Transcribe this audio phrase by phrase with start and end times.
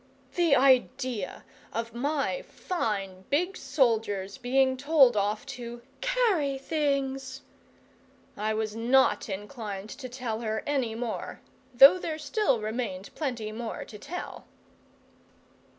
[0.33, 7.41] The idea of my fine big soldiers being told off to "carry things"!
[8.35, 11.39] I was not inclined to tell her any more,
[11.71, 14.47] though there still remained plenty more to tell.